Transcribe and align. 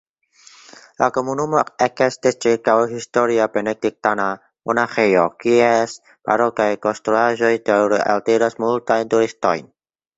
La 1.01 1.09
komunumo 1.17 1.59
ekestis 1.87 2.39
ĉirkaŭ 2.45 2.75
historia 2.95 3.47
benediktana 3.59 4.27
monaĥejo, 4.71 5.29
kies 5.45 5.97
barokaj 6.31 6.71
konstruaĵoj 6.89 7.57
daŭre 7.73 8.05
altiras 8.19 8.63
multajn 8.67 9.17
turistojn. 9.17 9.75